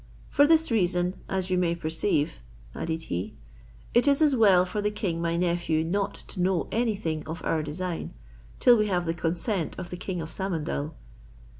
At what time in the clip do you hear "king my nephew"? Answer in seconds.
4.89-5.83